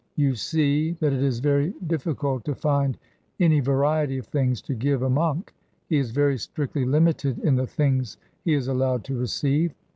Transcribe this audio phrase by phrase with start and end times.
[0.15, 2.97] You see that it is very difficult to find
[3.39, 5.53] any variety of things to give a monk;
[5.89, 9.75] he is very strictly limited in the things he is allowed to receive.